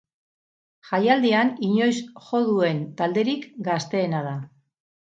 [0.91, 1.95] Jaialdian inoiz
[2.29, 4.39] jo duen talderik gazteena da.